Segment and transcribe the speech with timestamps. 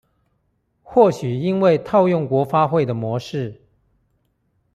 [0.81, 3.61] 或許因為套用國發會的模式